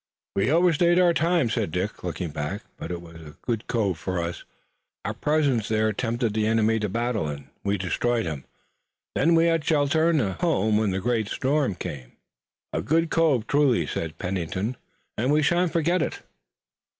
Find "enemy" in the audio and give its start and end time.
6.47-6.79